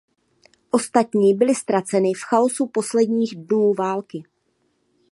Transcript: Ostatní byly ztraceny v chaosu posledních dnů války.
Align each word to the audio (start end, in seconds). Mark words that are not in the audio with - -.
Ostatní 0.71 1.33
byly 1.35 1.55
ztraceny 1.55 2.13
v 2.13 2.23
chaosu 2.23 2.67
posledních 2.67 3.35
dnů 3.37 3.73
války. 3.73 4.23